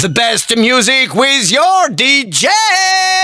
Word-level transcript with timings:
The 0.00 0.08
best 0.08 0.56
music 0.56 1.12
with 1.12 1.50
your 1.50 1.88
DJ. 1.88 3.17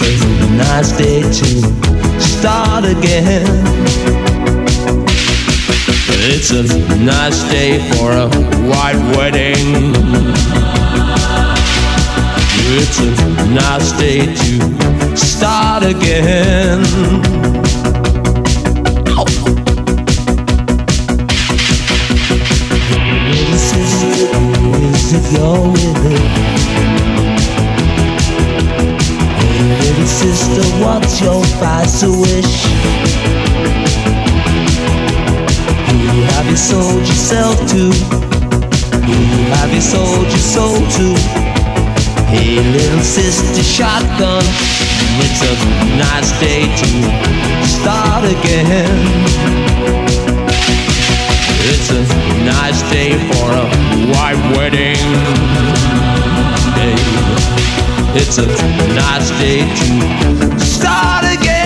says 0.00 0.24
nice 0.56 0.92
day 0.92 1.20
to 1.20 1.48
start 2.18 2.84
again. 2.84 3.44
It's 6.32 6.50
a 6.52 6.62
nice 7.04 7.42
day 7.50 7.78
for 7.90 8.10
a 8.12 8.28
white 8.70 9.00
wedding. 9.14 9.92
It's 12.78 12.98
a 12.98 13.10
nice 13.52 13.92
day 13.98 14.20
to 14.42 15.16
start 15.16 15.82
again. 15.82 16.80
Is 25.12 25.36
go 25.36 25.72
with 25.72 26.06
it. 26.06 26.09
sister, 30.32 30.62
what's 30.84 31.20
your 31.20 31.42
vice 31.58 32.04
wish? 32.04 32.64
Who 35.90 36.22
have 36.22 36.46
you 36.48 36.56
sold 36.56 37.00
yourself 37.00 37.56
to? 37.72 37.90
Who 39.06 39.18
have 39.54 39.72
you 39.74 39.80
sold 39.80 40.28
your 40.28 40.44
soul 40.54 40.78
to? 40.98 41.06
Hey, 42.30 42.62
little 42.62 43.00
sister, 43.00 43.62
shotgun, 43.62 44.44
it's 45.24 45.42
a 45.42 45.54
nice 45.98 46.30
day 46.38 46.62
to 46.80 46.88
start 47.66 48.24
again. 48.24 49.00
It's 51.72 51.90
a 51.90 52.02
nice 52.44 52.80
day 52.90 53.18
for 53.30 53.50
a 53.50 53.66
white 54.12 54.40
wedding 54.56 55.00
day. 56.76 57.59
It's 58.12 58.38
a 58.38 58.46
nice 58.94 59.30
day 59.38 59.60
to 59.60 60.58
start 60.58 61.24
again. 61.24 61.60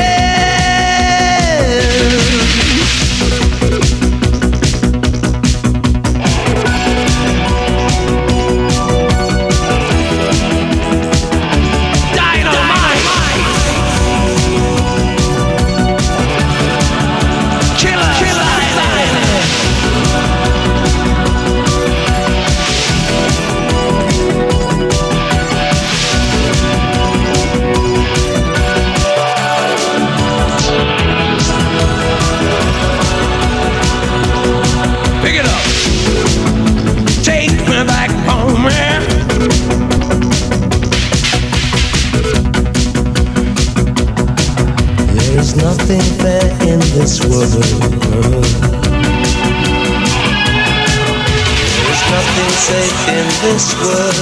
this 53.55 53.73
world. 53.77 54.14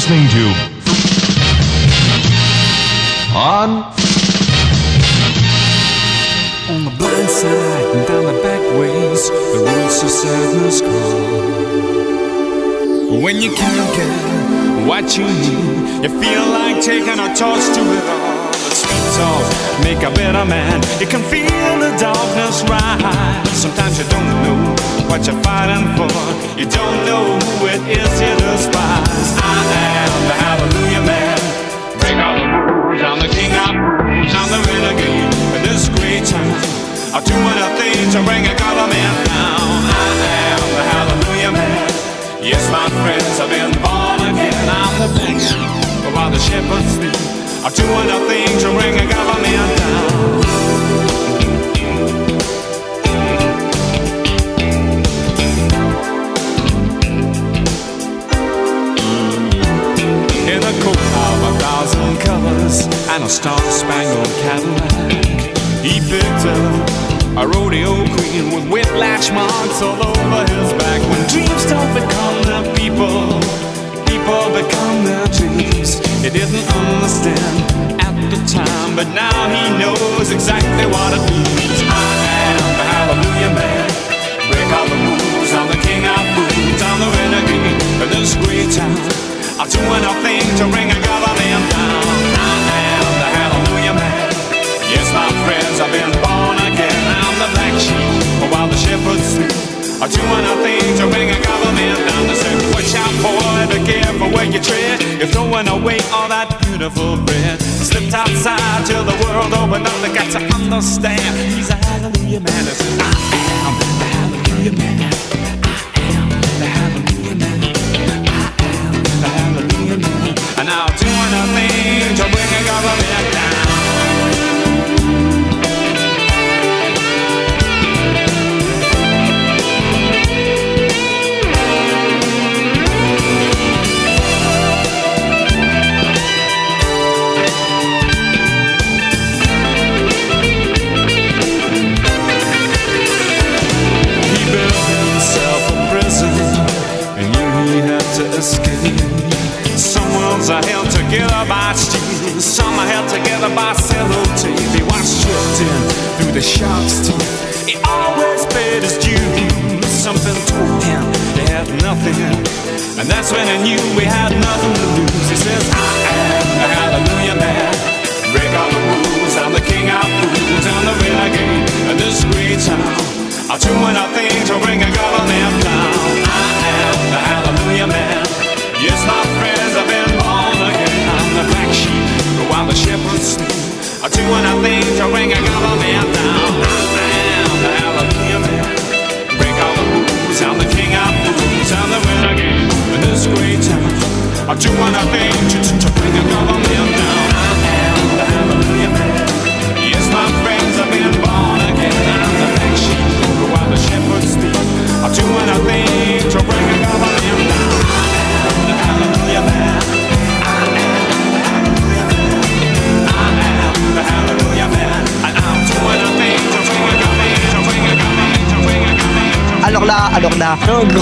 listening 0.00 0.30
to 0.30 0.59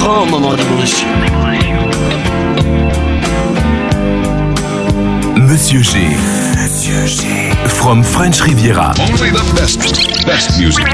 grand 0.09 0.27
moment 0.27 0.55
d'évolution. 0.55 1.07
Monsieur 5.37 5.83
G. 5.83 5.99
Monsieur 6.57 7.07
G. 7.07 7.27
From 7.67 8.03
French 8.03 8.41
Riviera. 8.41 8.95
Only 9.01 9.31
the 9.31 9.55
best, 9.55 9.81
best 10.25 10.59
music. 10.59 10.87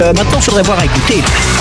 Euh, 0.00 0.12
maintenant, 0.12 0.38
il 0.38 0.42
faudrait 0.42 0.62
voir 0.62 0.78
à 0.78 0.82
du 0.82 1.00
tape. 1.00 1.57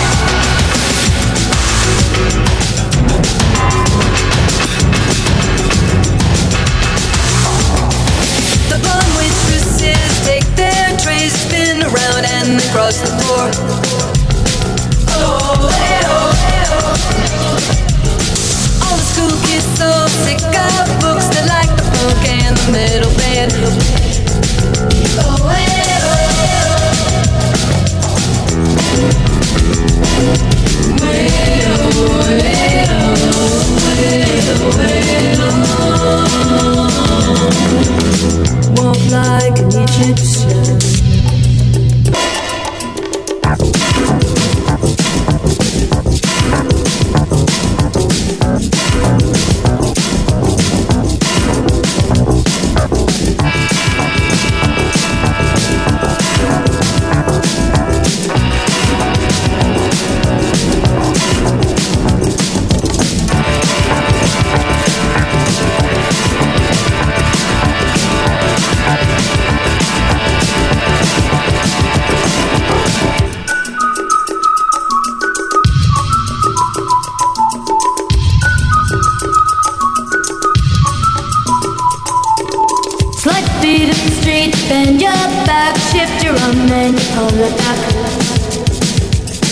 street, 84.27 84.51
bend 84.67 85.01
your 85.01 85.11
back, 85.47 85.73
shift 85.89 86.21
your 86.21 86.33
arm, 86.33 86.69
and 86.69 86.99
you 86.99 87.05
pull 87.15 87.31
it 87.47 87.57
back. 87.57 87.79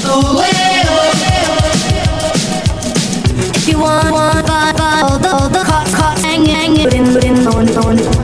Away, 0.03 0.51
away, 0.91 1.37
away. 1.47 1.75
If 3.55 3.69
you 3.69 3.79
want, 3.79 4.11
want, 4.11 4.49
all 4.49 5.17
the, 5.17 5.29
all 5.29 5.49
the 5.49 5.63
cots, 5.63 5.95
cots, 5.95 6.21
hang, 6.23 6.45
hang, 6.45 6.75
put 6.75 6.93
in, 6.93 7.05
put 7.05 7.23
in, 7.23 7.47
on, 7.47 7.69
on, 7.85 7.99
on. 7.99 8.14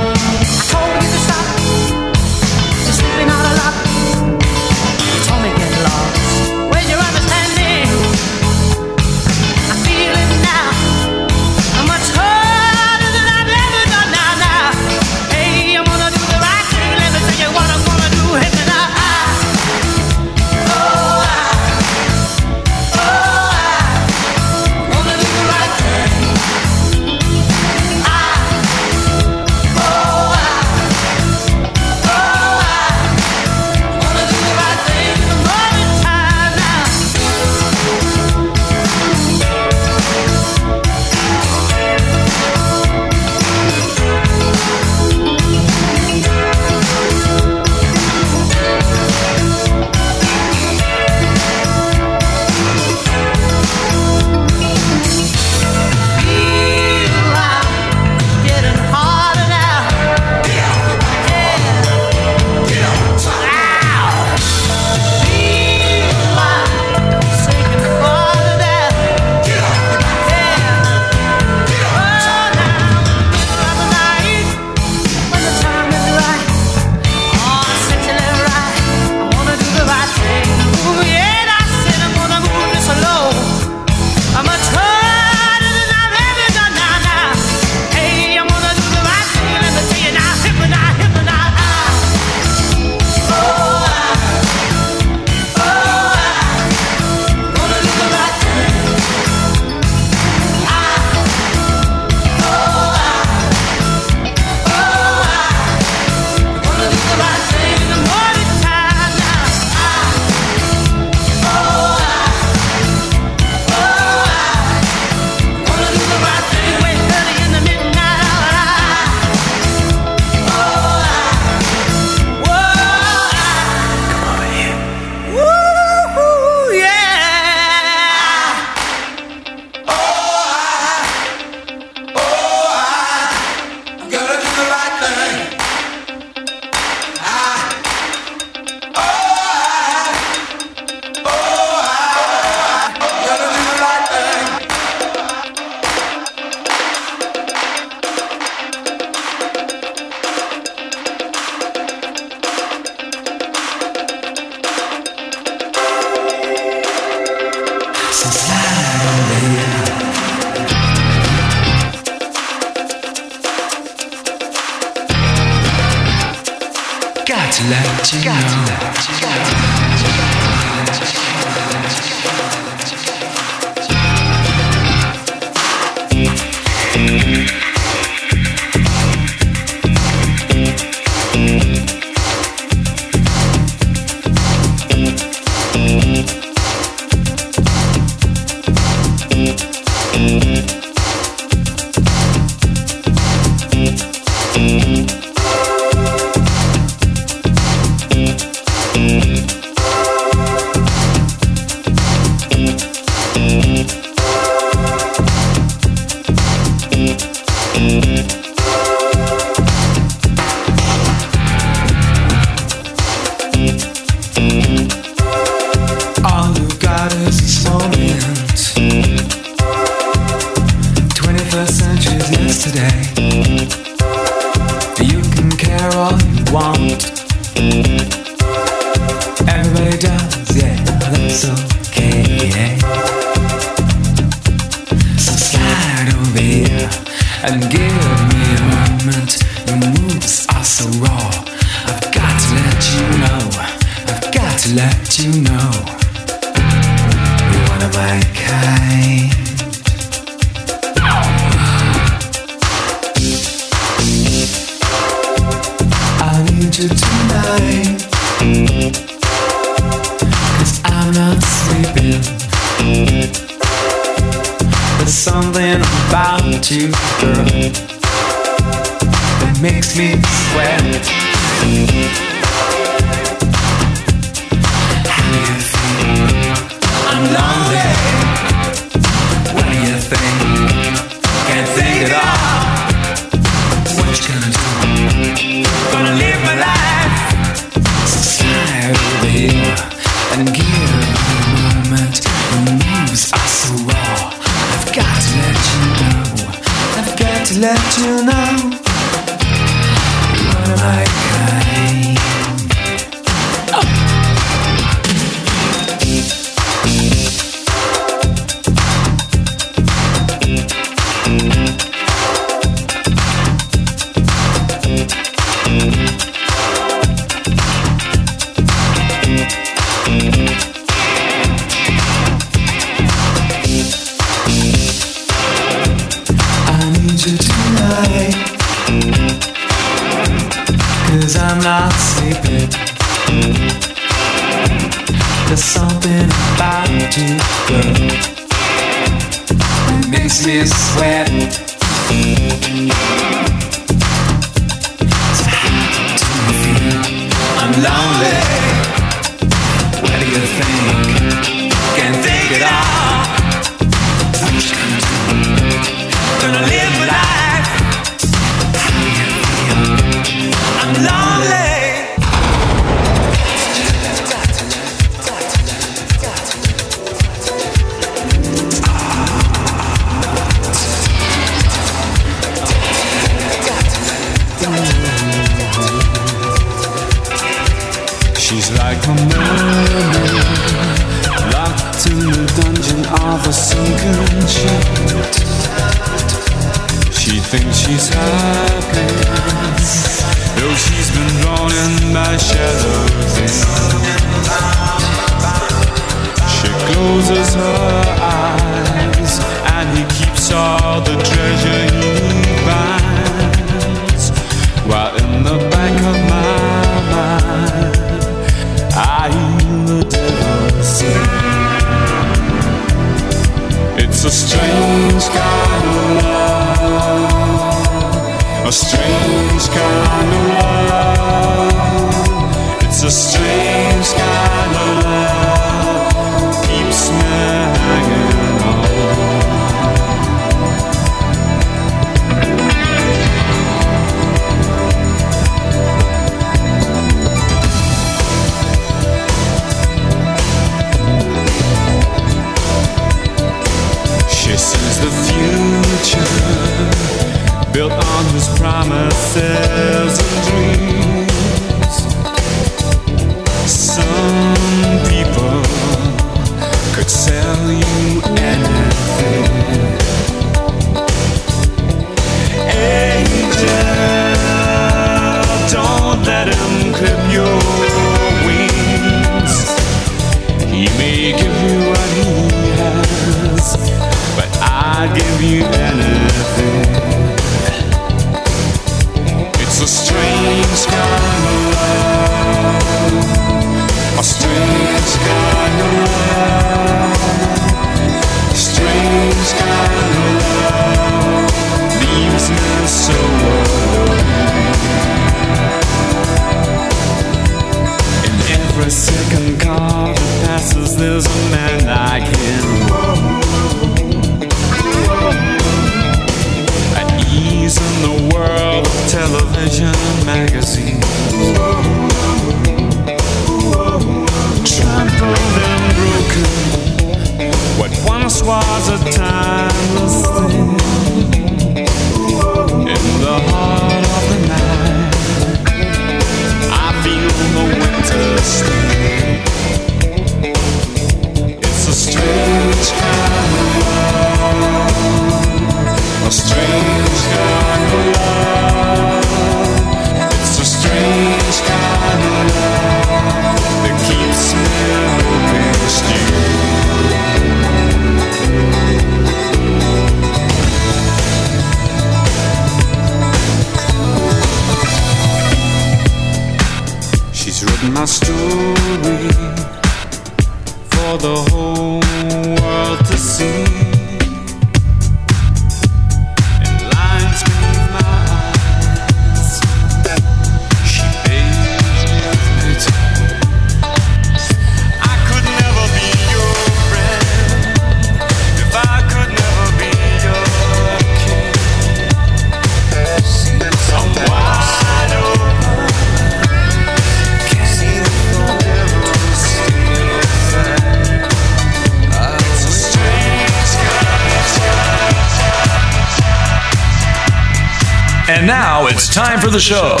The 599.51 599.59
show. 599.59 600.00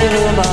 forget 0.00 0.32
about 0.32 0.47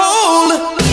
hold. 0.00 0.87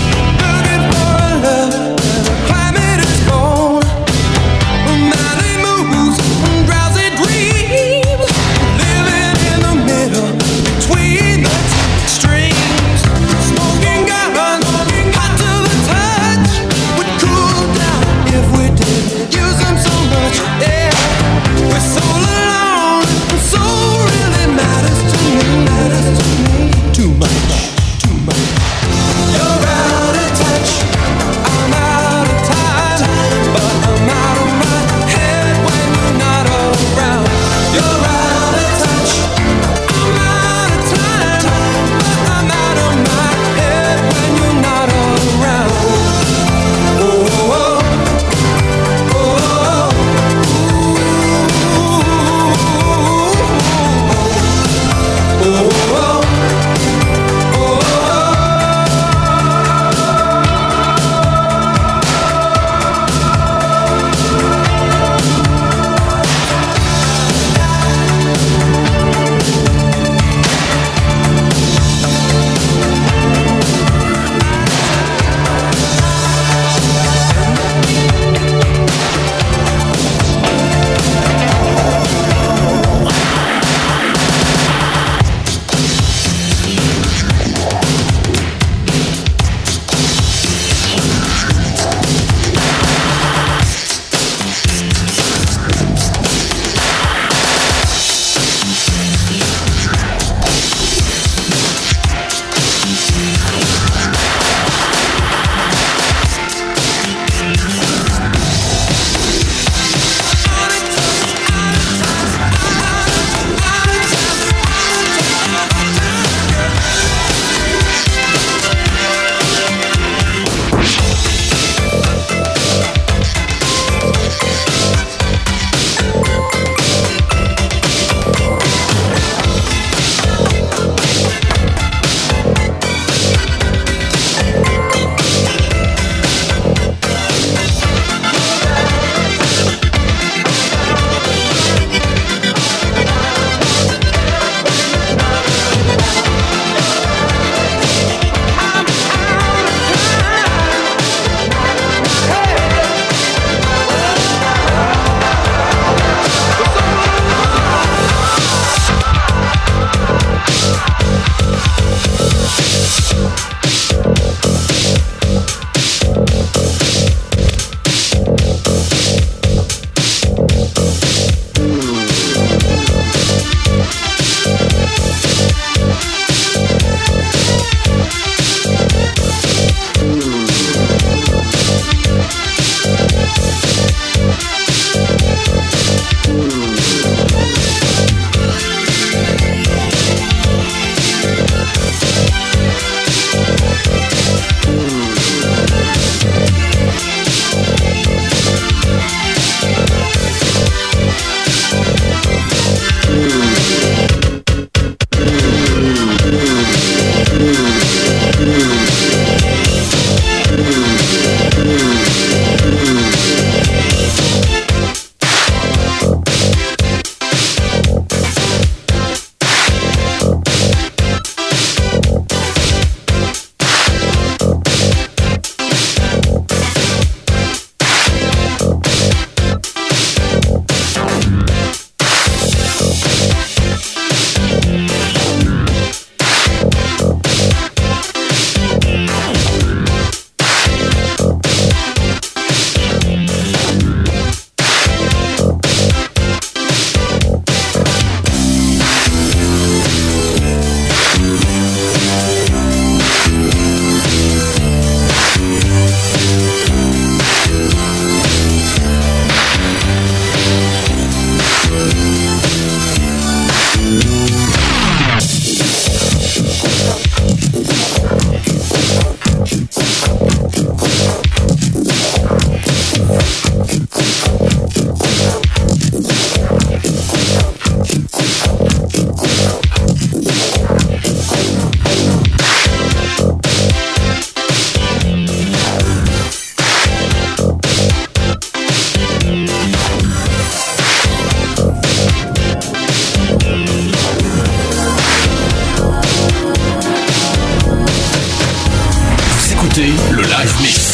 écoutez 299.77 300.14
le 300.14 300.22
live 300.22 300.61
mix. 300.61 300.84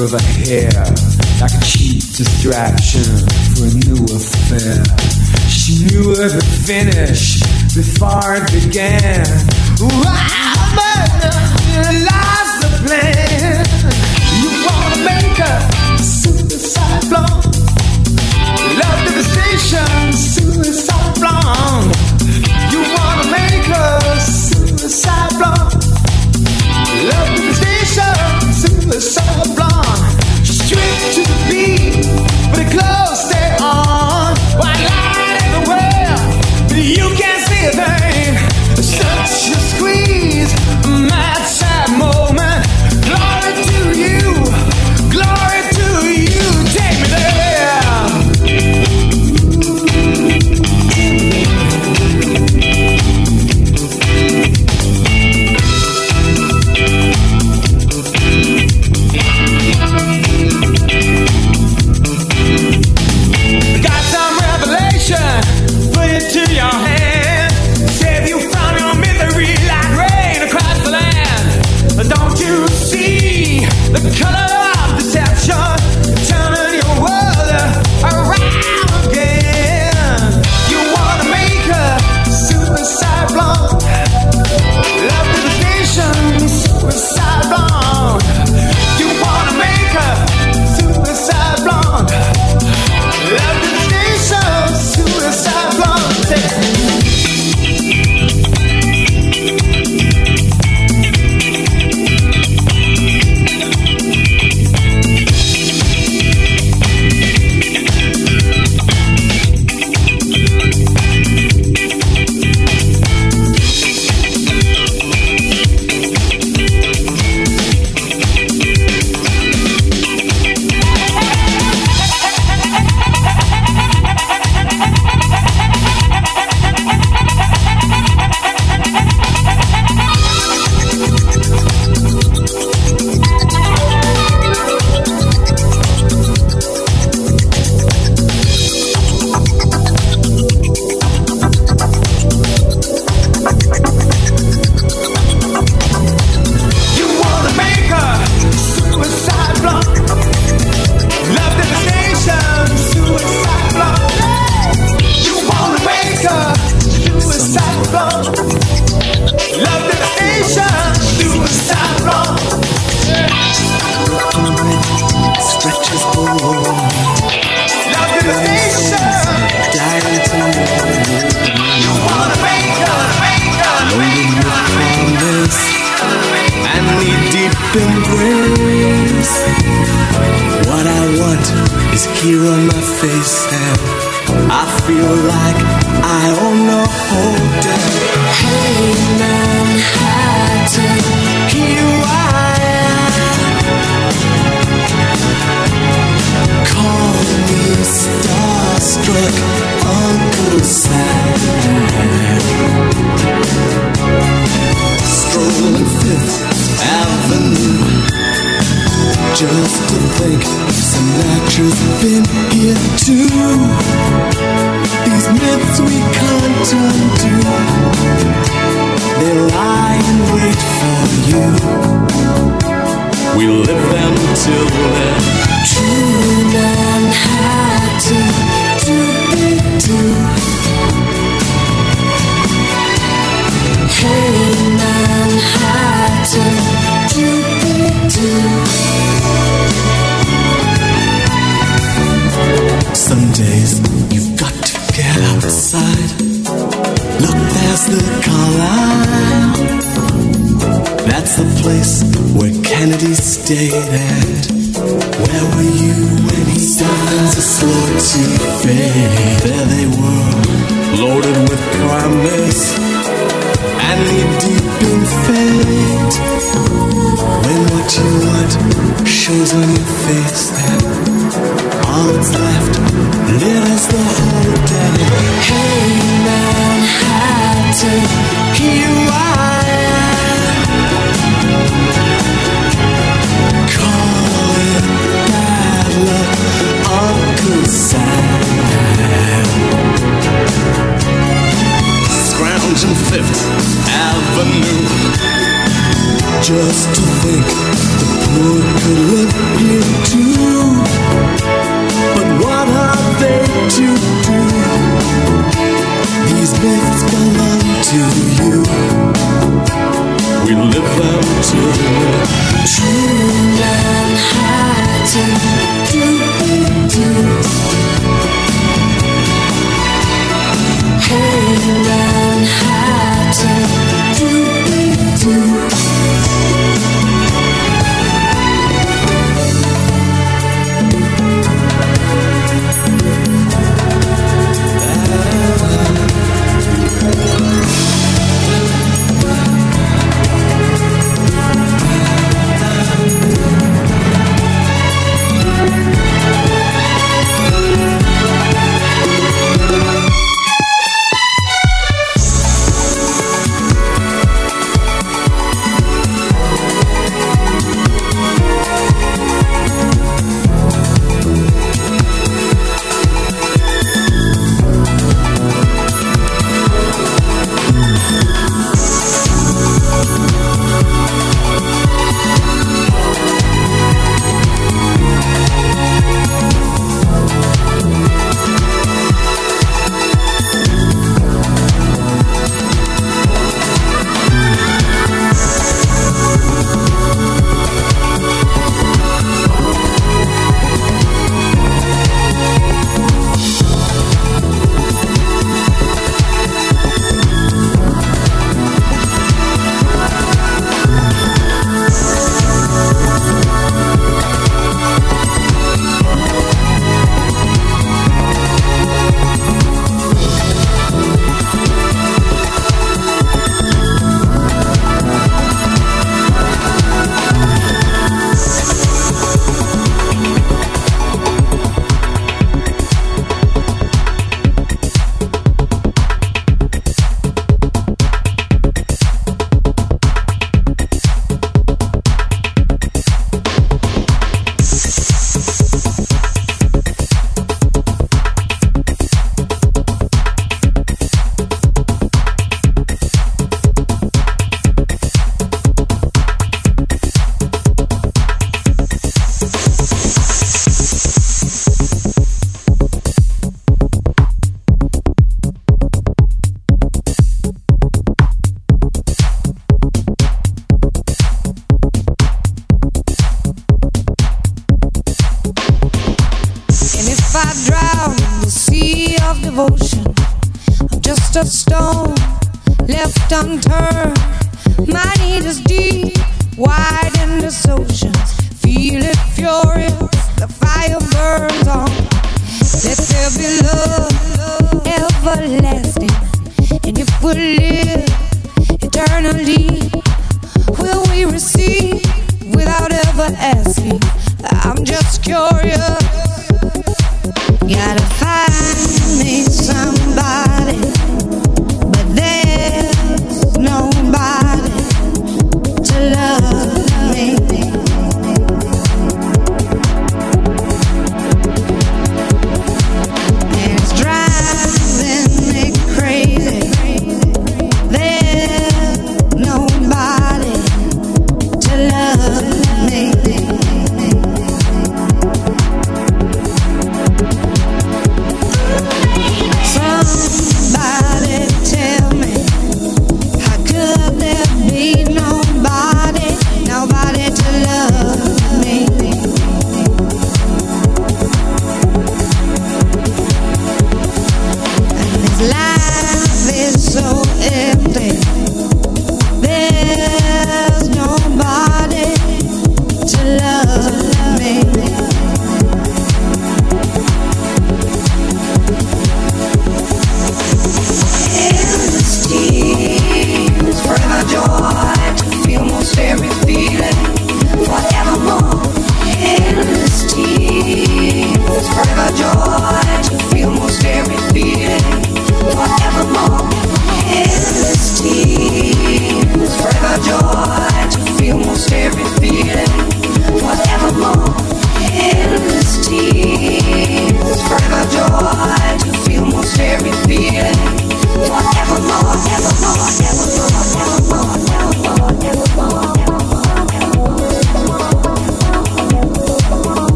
Of 0.00 0.12
like 0.12 0.27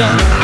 apparition. 0.00 0.43